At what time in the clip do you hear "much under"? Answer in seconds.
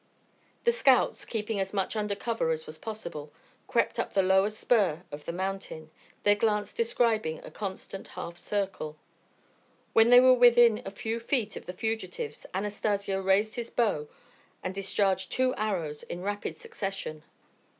1.75-2.15